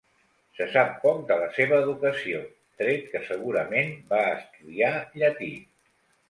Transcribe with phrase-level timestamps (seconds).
[0.59, 2.39] Se sap poc de la seva educació,
[2.83, 5.53] tret que segurament va estudiar llatí.